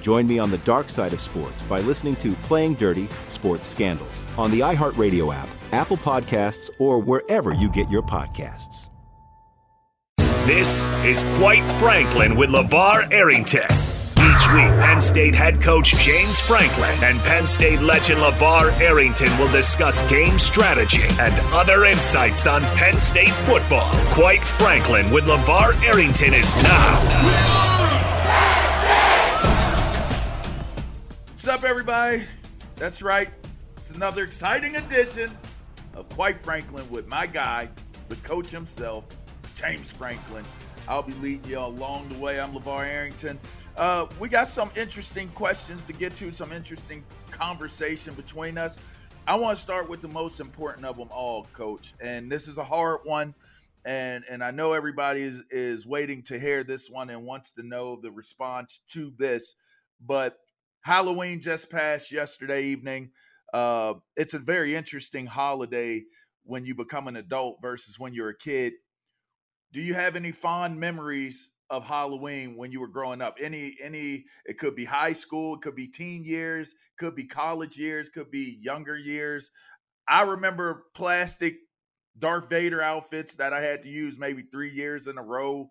[0.00, 4.22] Join me on the dark side of sports by listening to Playing Dirty Sports Scandals
[4.36, 8.88] on the iHeartRadio app, Apple Podcasts, or wherever you get your podcasts.
[10.46, 13.66] This is Quite Franklin with LaVar Arrington.
[14.16, 19.52] Each week, Penn State head coach James Franklin and Penn State legend LaVar Arrington will
[19.52, 23.90] discuss game strategy and other insights on Penn State football.
[24.12, 27.67] Quite Franklin with LaVar Arrington is now.
[31.38, 32.24] What's up, everybody?
[32.74, 33.28] That's right.
[33.76, 35.30] It's another exciting edition
[35.94, 37.68] of Quite Franklin with my guy,
[38.08, 39.04] the coach himself,
[39.54, 40.44] James Franklin.
[40.88, 42.40] I'll be leading you along the way.
[42.40, 43.38] I'm LaVar Arrington.
[43.76, 48.76] Uh, we got some interesting questions to get to, some interesting conversation between us.
[49.28, 51.94] I want to start with the most important of them all, Coach.
[52.00, 53.32] And this is a hard one.
[53.84, 57.62] And, and I know everybody is, is waiting to hear this one and wants to
[57.62, 59.54] know the response to this.
[60.04, 60.36] But
[60.88, 63.10] Halloween just passed yesterday evening.
[63.52, 66.02] Uh, it's a very interesting holiday
[66.44, 68.72] when you become an adult versus when you're a kid.
[69.70, 73.36] Do you have any fond memories of Halloween when you were growing up?
[73.38, 77.76] Any any it could be high school, it could be teen years, could be college
[77.76, 79.52] years, could be younger years.
[80.08, 81.56] I remember plastic
[82.18, 85.68] Darth Vader outfits that I had to use maybe 3 years in a row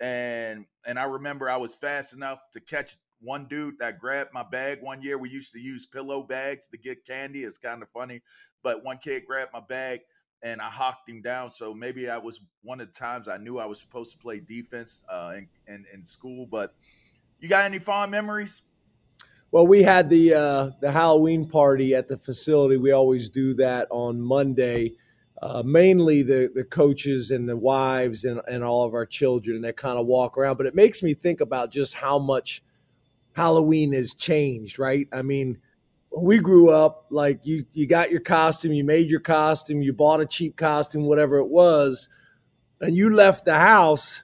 [0.00, 4.42] and and I remember I was fast enough to catch one dude that grabbed my
[4.42, 5.18] bag one year.
[5.18, 7.44] We used to use pillow bags to get candy.
[7.44, 8.22] It's kind of funny,
[8.62, 10.00] but one kid grabbed my bag
[10.42, 11.52] and I hocked him down.
[11.52, 14.40] So maybe I was one of the times I knew I was supposed to play
[14.40, 16.46] defense uh, in, in, in school.
[16.46, 16.74] But
[17.40, 18.62] you got any fond memories?
[19.52, 22.76] Well, we had the uh, the Halloween party at the facility.
[22.76, 24.94] We always do that on Monday.
[25.42, 29.76] Uh, mainly the the coaches and the wives and, and all of our children that
[29.76, 30.56] kind of walk around.
[30.56, 32.62] But it makes me think about just how much
[33.32, 35.08] Halloween has changed, right?
[35.12, 35.58] I mean,
[36.10, 39.92] when we grew up, like you you got your costume, you made your costume, you
[39.92, 42.08] bought a cheap costume, whatever it was,
[42.80, 44.22] and you left the house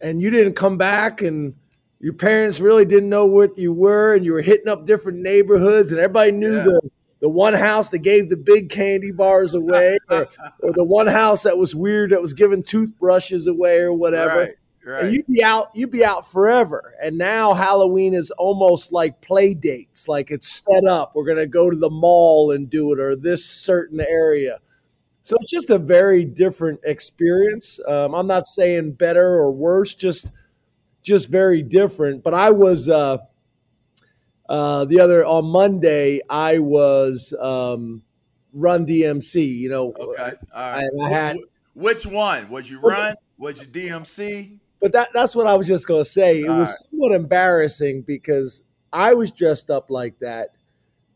[0.00, 1.54] and you didn't come back and
[2.00, 5.92] your parents really didn't know what you were and you were hitting up different neighborhoods
[5.92, 6.64] and everybody knew yeah.
[6.64, 10.28] the the one house that gave the big candy bars away or,
[10.58, 14.40] or, the one house that was weird that was giving toothbrushes away or whatever.
[14.40, 14.54] Right.
[14.84, 15.04] Right.
[15.04, 16.94] And you'd be out, you'd be out forever.
[17.00, 21.12] And now Halloween is almost like play dates, like it's set up.
[21.14, 24.58] We're gonna go to the mall and do it, or this certain area.
[25.22, 27.78] So it's just a very different experience.
[27.86, 30.32] Um, I'm not saying better or worse, just
[31.02, 32.24] just very different.
[32.24, 33.18] But I was uh,
[34.48, 36.22] uh, the other on Monday.
[36.28, 38.02] I was um,
[38.52, 39.46] Run DMC.
[39.58, 40.00] You know, okay.
[40.00, 40.36] All right.
[40.52, 41.38] I, I had
[41.74, 43.14] which one was you Run?
[43.38, 44.58] Was you DMC?
[44.82, 46.40] But that that's what I was just gonna say.
[46.40, 46.90] It All was right.
[46.90, 48.62] somewhat embarrassing because
[48.92, 50.50] I was dressed up like that,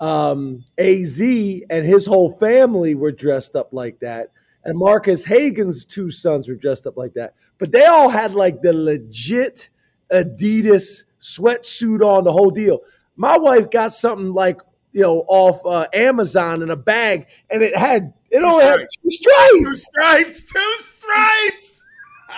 [0.00, 4.30] um, Az and his whole family were dressed up like that.
[4.64, 7.34] And Marcus Hagen's two sons were dressed up like that.
[7.58, 9.70] But they all had like the legit
[10.12, 12.80] Adidas sweatsuit on, the whole deal.
[13.16, 14.60] My wife got something like,
[14.92, 19.10] you know, off uh, Amazon in a bag, and it had, it only had two
[19.10, 19.60] stripes.
[19.60, 21.84] Two stripes, two stripes.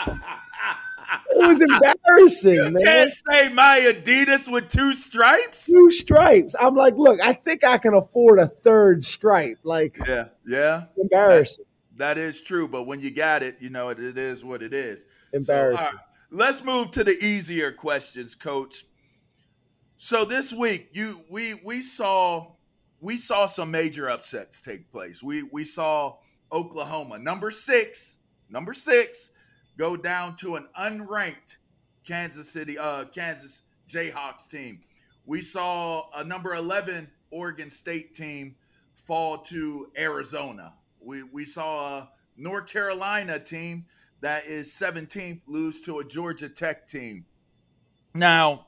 [1.31, 2.83] it was embarrassing, you man.
[2.83, 5.67] Can't say my Adidas with two stripes.
[5.67, 6.55] Two stripes.
[6.61, 9.59] I'm like, look, I think I can afford a third stripe.
[9.63, 11.65] Like, yeah, yeah, embarrassing.
[11.97, 14.63] that, that is true, but when you got it, you know it, it is what
[14.63, 15.07] it is.
[15.33, 15.87] Embarrassing.
[15.93, 15.99] So,
[16.31, 18.85] let's move to the easier questions, Coach.
[19.97, 22.53] So this week, you we we saw
[23.01, 25.23] we saw some major upsets take place.
[25.23, 26.19] We we saw
[26.53, 28.19] Oklahoma, number six,
[28.49, 29.31] number six,
[29.79, 31.59] go down to an unranked
[32.07, 34.81] Kansas City, uh, Kansas Jayhawks team.
[35.25, 38.57] We saw a number 11 Oregon State team
[38.97, 40.75] fall to Arizona.
[41.01, 43.87] We, we saw a North Carolina team
[44.21, 47.25] that is 17th lose to a Georgia Tech team.
[48.15, 48.67] Now,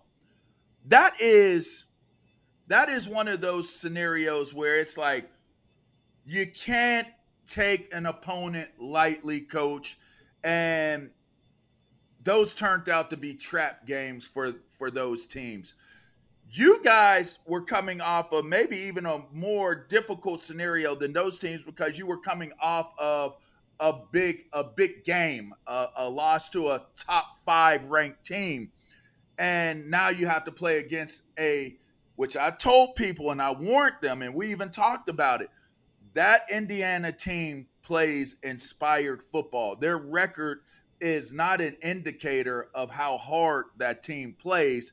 [0.87, 1.85] that is
[2.69, 5.29] that is one of those scenarios where it's like
[6.25, 7.09] you can't
[7.49, 9.99] take an opponent lightly, coach
[10.44, 11.10] and
[12.22, 15.75] those turned out to be trap games for for those teams.
[16.52, 21.62] You guys were coming off of maybe even a more difficult scenario than those teams
[21.62, 23.37] because you were coming off of
[23.78, 28.70] a big a big game, a, a loss to a top five ranked team,
[29.38, 31.76] and now you have to play against a
[32.16, 35.48] which I told people and I warned them, and we even talked about it.
[36.15, 39.77] That Indiana team plays inspired football.
[39.77, 40.61] Their record
[41.01, 44.93] is not an indicator of how hard that team plays.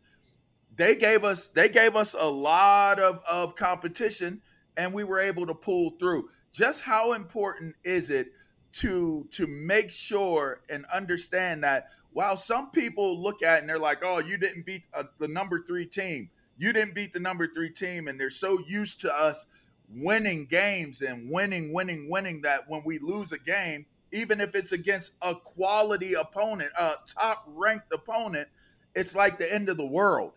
[0.75, 4.41] They gave us they gave us a lot of, of competition
[4.77, 6.29] and we were able to pull through.
[6.53, 8.27] Just how important is it
[8.73, 13.99] to to make sure and understand that while some people look at and they're like,
[14.03, 16.29] "Oh, you didn't beat a, uh, the number 3 team.
[16.57, 19.47] You didn't beat the number 3 team." And they're so used to us
[19.89, 24.71] winning games and winning, winning, winning that when we lose a game, even if it's
[24.71, 28.47] against a quality opponent, a top ranked opponent,
[28.95, 30.33] it's like the end of the world.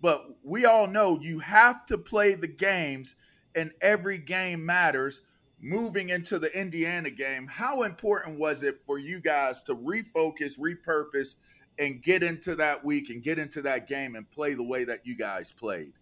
[0.00, 3.16] But we all know you have to play the games,
[3.54, 5.22] and every game matters.
[5.62, 11.36] Moving into the Indiana game, how important was it for you guys to refocus, repurpose,
[11.78, 15.06] and get into that week and get into that game and play the way that
[15.06, 15.92] you guys played?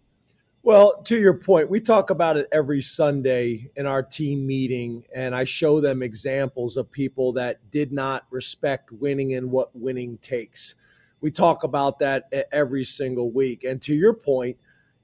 [0.65, 5.35] Well, to your point, we talk about it every Sunday in our team meeting, and
[5.35, 10.75] I show them examples of people that did not respect winning and what winning takes.
[11.21, 13.63] We talk about that every single week.
[13.65, 14.57] And to your point,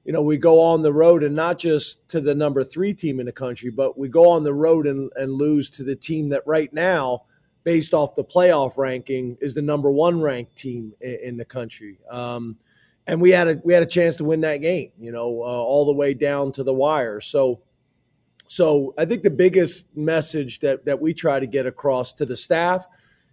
[0.05, 3.21] you know, we go on the road and not just to the number three team
[3.21, 6.29] in the country, but we go on the road and, and lose to the team
[6.31, 7.23] that right now,
[7.62, 12.01] based off the playoff ranking, is the number one ranked team in, in the country.
[12.11, 12.59] Um,
[13.06, 15.45] and we had a we had a chance to win that game, you know, uh,
[15.45, 17.21] all the way down to the wire.
[17.21, 17.61] So,
[18.47, 22.37] so I think the biggest message that that we try to get across to the
[22.37, 22.87] staff,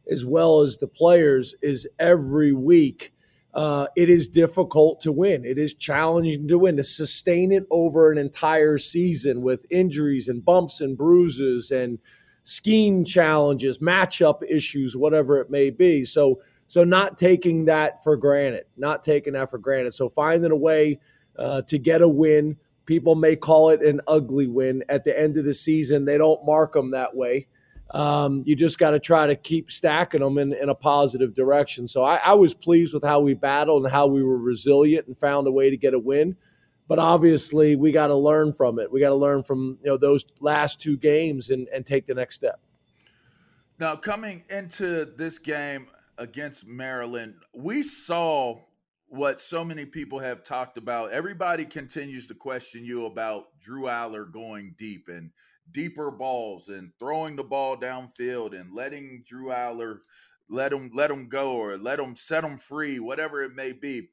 [0.09, 3.13] as well as the players, is every week.
[3.53, 5.43] Uh, it is difficult to win.
[5.43, 10.43] It is challenging to win to sustain it over an entire season with injuries and
[10.43, 11.99] bumps and bruises and
[12.45, 16.05] scheme challenges, matchup issues, whatever it may be.
[16.05, 19.93] So so not taking that for granted, not taking that for granted.
[19.93, 21.01] So finding a way
[21.37, 22.55] uh, to get a win.
[22.85, 26.05] People may call it an ugly win at the end of the season.
[26.05, 27.47] They don't mark them that way.
[27.89, 31.89] Um, you just got to try to keep stacking them in, in a positive direction.
[31.89, 35.17] So I, I was pleased with how we battled and how we were resilient and
[35.17, 36.37] found a way to get a win
[36.87, 38.91] but obviously we got to learn from it.
[38.91, 42.13] We got to learn from you know those last two games and, and take the
[42.13, 42.59] next step.
[43.79, 45.87] Now coming into this game,
[46.17, 48.59] against Maryland, we saw
[49.07, 51.11] what so many people have talked about.
[51.11, 55.31] Everybody continues to question you about Drew Allar going deep and
[55.71, 59.99] deeper balls and throwing the ball downfield and letting Drew Allar
[60.47, 64.09] let him let him go or let him set him free, whatever it may be.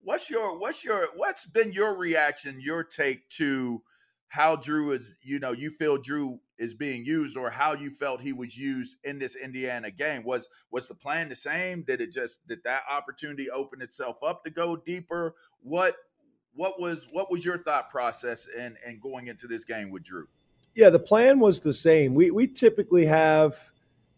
[0.00, 3.82] What's your what's your what's been your reaction, your take to
[4.28, 8.20] how Drew is, you know, you feel Drew is being used or how you felt
[8.20, 10.24] he was used in this Indiana game.
[10.24, 11.82] Was was the plan the same?
[11.82, 15.34] Did it just did that opportunity open itself up to go deeper?
[15.62, 15.96] What
[16.54, 20.26] what was what was your thought process and and going into this game with Drew?
[20.74, 22.14] Yeah, the plan was the same.
[22.14, 23.70] We we typically have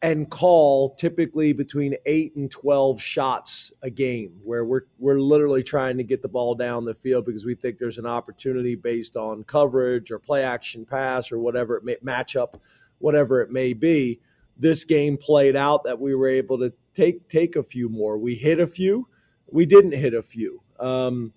[0.03, 5.97] and call typically between eight and 12 shots a game where we're, we're literally trying
[5.97, 9.43] to get the ball down the field because we think there's an opportunity based on
[9.45, 12.61] coverage or play action pass or whatever it may match up,
[12.99, 14.21] whatever it may be.
[14.59, 18.19] This game played out that we were able to take, take a few more.
[18.19, 19.09] We hit a few,
[19.51, 20.63] we didn't hit a few.
[20.79, 21.33] Um,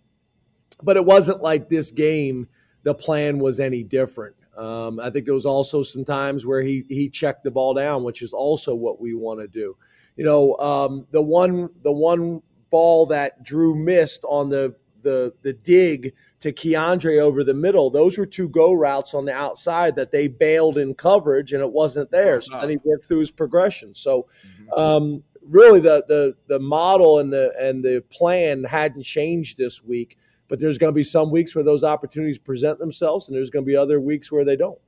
[0.83, 2.47] but it wasn't like this game,
[2.83, 4.35] the plan was any different.
[4.57, 8.03] Um, I think there was also some times where he he checked the ball down,
[8.03, 9.75] which is also what we want to do.
[10.15, 15.53] You know, um, the one the one ball that Drew missed on the the the
[15.53, 20.11] dig to KeAndre over the middle, those were two go routes on the outside that
[20.11, 22.41] they bailed in coverage, and it wasn't there.
[22.41, 23.95] So then he worked through his progression.
[23.95, 24.27] So.
[24.75, 30.17] Um, really, the the the model and the and the plan hadn't changed this week
[30.49, 33.63] but there's going to be some weeks where those opportunities present themselves, and there's going
[33.63, 34.79] to be other weeks where they don't.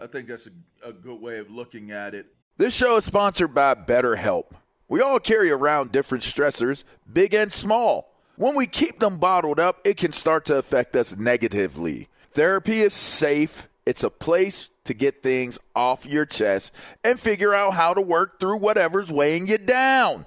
[0.00, 2.26] I think that's a, a good way of looking at it.
[2.56, 4.46] This show is sponsored by BetterHelp.
[4.88, 8.12] We all carry around different stressors, big and small.
[8.36, 12.08] When we keep them bottled up, it can start to affect us negatively.
[12.32, 16.72] Therapy is safe, it's a place to get things off your chest
[17.04, 20.26] and figure out how to work through whatever's weighing you down.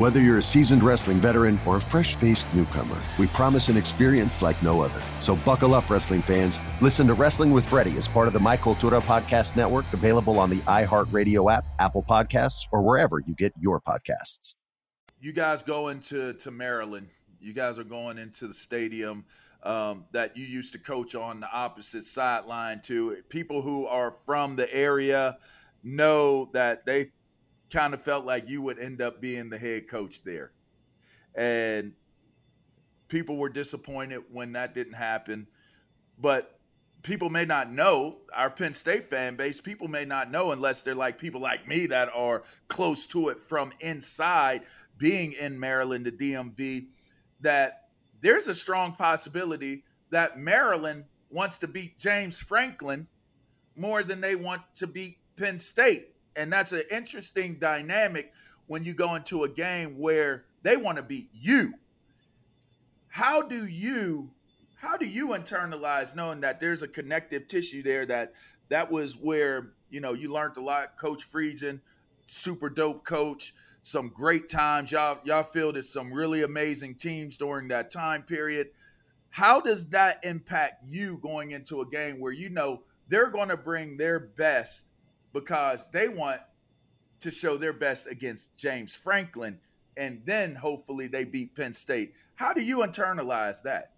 [0.00, 4.40] Whether you're a seasoned wrestling veteran or a fresh faced newcomer, we promise an experience
[4.40, 4.98] like no other.
[5.20, 6.58] So buckle up, wrestling fans.
[6.80, 10.48] Listen to Wrestling with Freddie as part of the My Cultura Podcast Network, available on
[10.48, 14.54] the iHeartRadio app, Apple Podcasts, or wherever you get your podcasts.
[15.20, 17.06] You guys go into to Maryland.
[17.38, 19.26] You guys are going into the stadium
[19.64, 23.18] um, that you used to coach on the opposite sideline to.
[23.28, 25.36] People who are from the area
[25.82, 27.10] know that they
[27.70, 30.52] kind of felt like you would end up being the head coach there.
[31.34, 31.92] And
[33.08, 35.46] people were disappointed when that didn't happen.
[36.18, 36.58] But
[37.02, 40.94] people may not know, our Penn State fan base, people may not know unless they're
[40.94, 44.62] like people like me that are close to it from inside
[44.98, 46.86] being in Maryland, the DMV,
[47.40, 47.88] that
[48.20, 53.06] there's a strong possibility that Maryland wants to beat James Franklin
[53.76, 56.09] more than they want to beat Penn State.
[56.36, 58.32] And that's an interesting dynamic
[58.66, 61.74] when you go into a game where they want to beat you.
[63.08, 64.30] How do you
[64.76, 68.32] how do you internalize knowing that there's a connective tissue there that
[68.70, 70.96] that was where you know you learned a lot.
[70.96, 71.80] Coach Friedgen,
[72.26, 74.92] super dope coach, some great times.
[74.92, 78.68] Y'all y'all fielded some really amazing teams during that time period.
[79.30, 83.56] How does that impact you going into a game where you know they're going to
[83.56, 84.89] bring their best
[85.32, 86.40] because they want
[87.20, 89.58] to show their best against James Franklin
[89.96, 92.14] and then hopefully they beat Penn State.
[92.34, 93.92] How do you internalize that?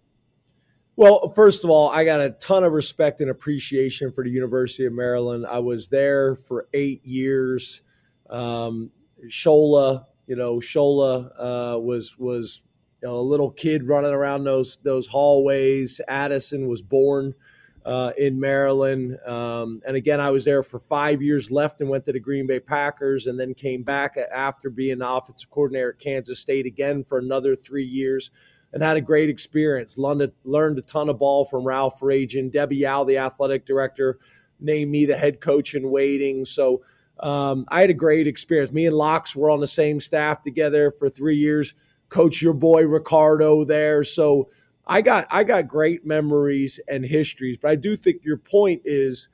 [0.95, 4.85] Well, first of all, I got a ton of respect and appreciation for the University
[4.85, 5.45] of Maryland.
[5.47, 7.81] I was there for eight years.
[8.29, 8.91] Um,
[9.27, 12.61] Shola, you know, Shola uh, was was
[13.01, 15.99] you know, a little kid running around those those hallways.
[16.07, 17.33] Addison was born
[17.85, 19.19] uh, in Maryland.
[19.25, 22.47] Um, and again, I was there for five years left and went to the Green
[22.47, 27.03] Bay Packers and then came back after being the offensive coordinator at Kansas State again
[27.03, 28.31] for another three years
[28.71, 29.97] and had a great experience.
[29.97, 32.51] Learned, learned a ton of ball from Ralph Friedgen.
[32.51, 34.19] Debbie Yow, the athletic director,
[34.59, 36.45] named me the head coach in waiting.
[36.45, 36.83] So
[37.19, 38.71] um, I had a great experience.
[38.71, 41.75] Me and Locks were on the same staff together for three years.
[42.09, 44.03] Coach your boy Ricardo there.
[44.03, 44.49] So
[44.85, 49.29] I got I got great memories and histories, but I do think your point is,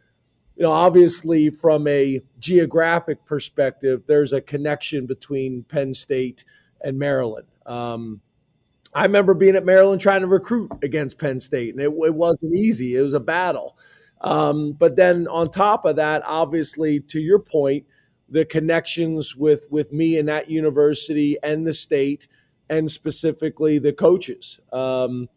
[0.55, 6.45] you know, obviously from a geographic perspective, there's a connection between Penn State
[6.81, 7.47] and Maryland.
[7.65, 8.21] Um,
[8.93, 12.55] I remember being at Maryland trying to recruit against Penn State, and it, it wasn't
[12.55, 12.95] easy.
[12.95, 13.77] It was a battle.
[14.21, 17.85] Um, but then on top of that, obviously, to your point,
[18.27, 22.27] the connections with with me and that university and the state,
[22.69, 24.59] and specifically the coaches.
[24.71, 25.27] Um,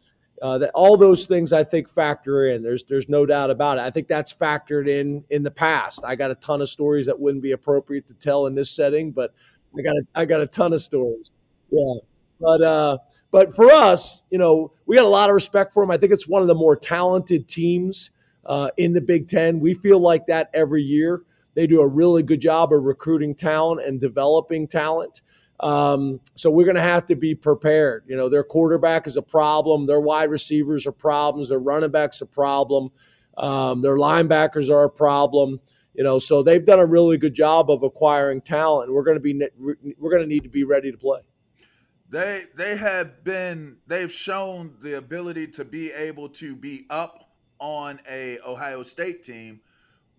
[0.43, 2.63] uh, that all those things I think factor in.
[2.65, 3.83] There's there's no doubt about it.
[3.83, 6.01] I think that's factored in in the past.
[6.05, 9.13] I got a ton of stories that wouldn't be appropriate to tell in this setting,
[9.13, 9.33] but
[9.79, 11.31] I got a, I got a ton of stories.
[11.71, 11.95] Yeah,
[12.41, 12.99] but uh,
[13.31, 15.93] but for us, you know, we got a lot of respect for them.
[15.93, 18.11] I think it's one of the more talented teams
[18.45, 19.61] uh, in the Big Ten.
[19.61, 21.23] We feel like that every year.
[21.55, 25.21] They do a really good job of recruiting talent and developing talent.
[25.63, 28.05] Um, so we're going to have to be prepared.
[28.09, 29.87] You know, their quarterback is a problem.
[29.87, 31.49] Their wide receivers are problems.
[31.49, 32.91] Their running backs a problem.
[33.39, 35.61] Um, their linebackers are a problem.
[35.95, 38.93] You know, so they've done a really good job of acquiring talent.
[38.93, 41.21] We're going to be we're going to need to be ready to play.
[42.09, 48.01] They they have been they've shown the ability to be able to be up on
[48.11, 49.61] a Ohio State team,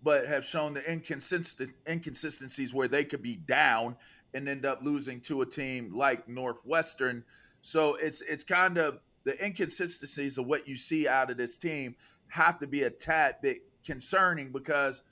[0.02, 3.96] but have shown the inconsistent inconsistencies where they could be down
[4.34, 7.24] and end up losing to a team like Northwestern.
[7.62, 11.96] So it's it's kind of the inconsistencies of what you see out of this team
[12.28, 15.02] have to be a tad bit concerning because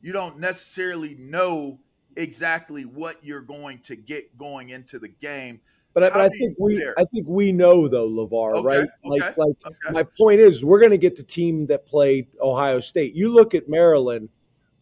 [0.00, 1.78] you don't necessarily know
[2.16, 5.60] exactly what you're going to get going into the game.
[5.92, 8.78] But, I, but I think we I think we know though, LaVar, okay, right?
[8.78, 9.92] Okay, like like okay.
[9.92, 13.14] my point is we're gonna get the team that played Ohio State.
[13.14, 14.28] You look at Maryland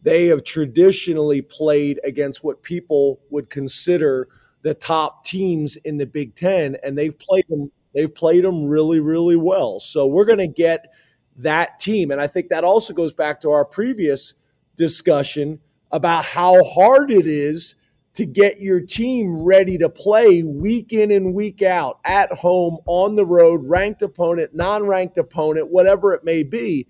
[0.01, 4.29] they have traditionally played against what people would consider
[4.61, 7.71] the top teams in the Big Ten, and they've played them.
[7.93, 9.79] They've played them really, really well.
[9.79, 10.93] So we're going to get
[11.37, 14.35] that team, and I think that also goes back to our previous
[14.75, 15.59] discussion
[15.91, 17.75] about how hard it is
[18.13, 23.15] to get your team ready to play week in and week out at home, on
[23.15, 26.87] the road, ranked opponent, non-ranked opponent, whatever it may be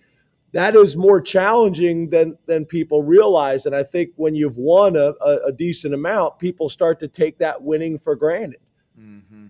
[0.51, 3.65] that is more challenging than than people realize.
[3.65, 7.37] And I think when you've won a, a, a decent amount, people start to take
[7.39, 8.61] that winning for granted.
[8.99, 9.47] Mm-hmm.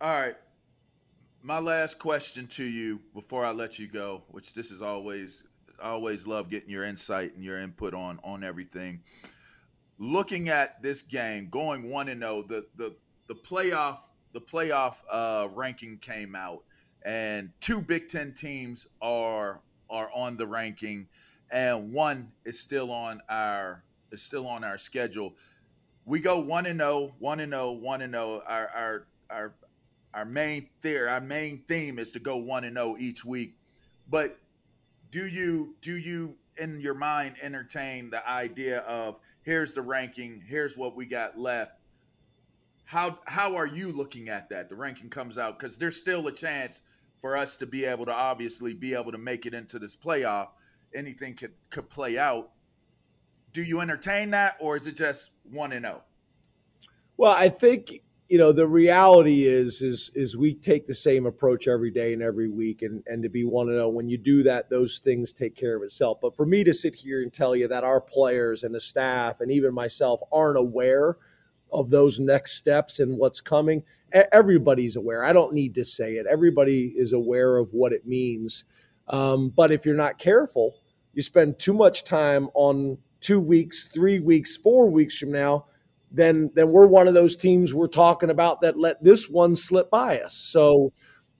[0.00, 0.36] All right.
[1.42, 5.44] My last question to you before I let you go, which this is always
[5.80, 9.00] I always love getting your insight and your input on on everything.
[9.98, 13.98] Looking at this game, going one and zero, oh, the the the playoff
[14.32, 16.62] the playoff uh, ranking came out,
[17.02, 21.08] and two Big Ten teams are are on the ranking,
[21.50, 25.34] and one is still on our is still on our schedule.
[26.04, 28.42] We go one and 0, 1 and 0, 1 and 0.
[28.46, 29.54] Our our our
[30.14, 33.56] our main theory, our main theme is to go 1 and 0 each week.
[34.08, 34.38] But
[35.10, 40.76] do you do you in your mind entertain the idea of here's the ranking, here's
[40.76, 41.78] what we got left?
[42.84, 44.68] How how are you looking at that?
[44.68, 46.82] The ranking comes out because there's still a chance
[47.20, 50.48] for us to be able to obviously be able to make it into this playoff.
[50.94, 52.50] Anything could could play out.
[53.52, 56.02] Do you entertain that, or is it just one and zero?
[56.02, 56.86] Oh?
[57.16, 61.68] Well, I think you know the reality is is is we take the same approach
[61.68, 63.86] every day and every week, and and to be one and zero.
[63.86, 66.18] Oh, when you do that, those things take care of itself.
[66.20, 69.40] But for me to sit here and tell you that our players and the staff
[69.40, 71.16] and even myself aren't aware
[71.72, 75.24] of those next steps and what's coming everybody's aware.
[75.24, 76.26] I don't need to say it.
[76.26, 78.64] Everybody is aware of what it means.
[79.08, 80.76] Um, but if you're not careful,
[81.12, 85.66] you spend too much time on two weeks, three weeks, four weeks from now,
[86.10, 89.90] then then we're one of those teams we're talking about that let this one slip
[89.90, 90.34] by us.
[90.34, 90.92] So,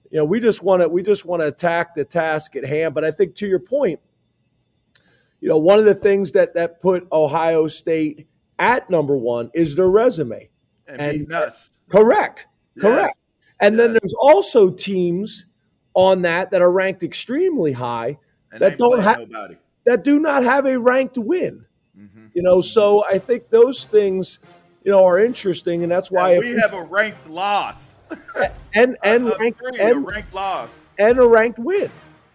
[0.09, 2.93] you know, we just want to we just want to attack the task at hand.
[2.93, 3.99] But I think to your point,
[5.39, 8.27] you know, one of the things that that put Ohio State
[8.59, 10.49] at number one is their resume.
[10.87, 11.71] And, and us.
[11.89, 12.47] Correct.
[12.77, 12.81] Yes.
[12.81, 13.19] Correct.
[13.59, 13.83] And yes.
[13.83, 15.45] then there's also teams
[15.93, 18.17] on that that are ranked extremely high
[18.51, 19.27] and that don't have
[19.85, 21.65] that do not have a ranked win.
[21.97, 22.27] Mm-hmm.
[22.33, 24.39] You know, so I think those things,
[24.83, 27.97] you know, are interesting, and that's why and we have a ranked loss,
[28.75, 31.89] and and a, ranked and, a ranked loss, and a ranked win,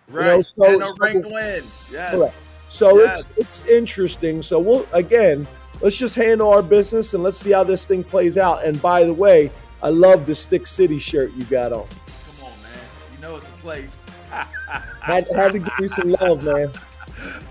[0.09, 0.31] right?
[0.31, 2.15] You know, so, and a ranked so, win, yes.
[2.15, 2.35] Correct.
[2.69, 3.29] So yes.
[3.37, 4.43] it's it's interesting.
[4.43, 5.47] So we'll again,
[5.83, 8.65] let's just handle our business and let's see how this thing plays out.
[8.65, 11.87] And by the way, I love the Stick City shirt you got on.
[11.89, 12.71] Come on, man.
[13.15, 14.05] You know it's a place.
[14.31, 16.71] had, had to give you some love, man.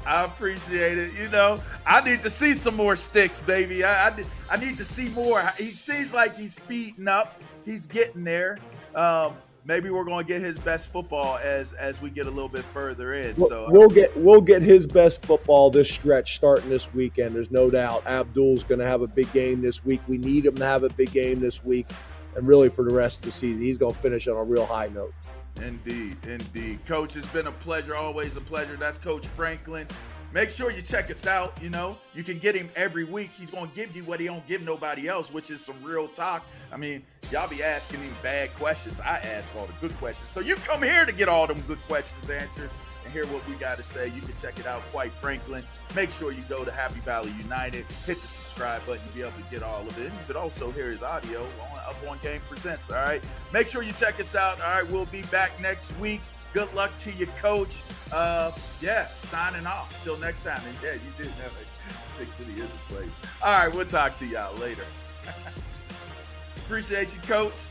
[0.06, 1.14] I appreciate it.
[1.14, 3.84] You know, I need to see some more sticks, baby.
[3.84, 5.42] I, I, I need to see more.
[5.58, 7.42] He seems like he's speeding up.
[7.66, 8.60] He's getting there.
[8.96, 12.50] Um, maybe we're going to get his best football as as we get a little
[12.50, 13.38] bit further in.
[13.38, 17.36] So we'll get we'll get his best football this stretch starting this weekend.
[17.36, 18.06] There's no doubt.
[18.06, 20.02] Abdul's going to have a big game this week.
[20.08, 21.88] We need him to have a big game this week,
[22.36, 24.66] and really for the rest of the season, he's going to finish on a real
[24.66, 25.14] high note.
[25.58, 26.86] Indeed, indeed.
[26.86, 28.78] Coach, it's been a pleasure, always a pleasure.
[28.78, 29.88] That's Coach Franklin.
[30.34, 31.62] Make sure you check us out.
[31.62, 33.32] You know, you can get him every week.
[33.34, 36.08] He's going to give you what he don't give nobody else, which is some real
[36.08, 36.46] talk.
[36.72, 39.02] I mean, y'all be asking him bad questions.
[39.02, 40.30] I ask all the good questions.
[40.30, 42.70] So you come here to get all them good questions answered
[43.12, 45.64] hear what we got to say, you can check it out, quite Franklin.
[45.96, 49.32] Make sure you go to Happy Valley United, hit the subscribe button to be able
[49.32, 50.06] to get all of it.
[50.06, 53.22] You could also hear his audio on Up On Game Presents, all right?
[53.54, 54.60] Make sure you check us out.
[54.62, 56.22] All right, we'll be back next week.
[56.54, 57.82] Good luck to your coach.
[58.12, 59.98] Uh, yeah, signing off.
[60.04, 60.62] Till next time.
[60.68, 61.68] And yeah, you did have it.
[62.04, 63.12] Stick City is a place.
[63.44, 64.86] All right, we'll talk to y'all later.
[66.58, 67.71] Appreciate you, coach.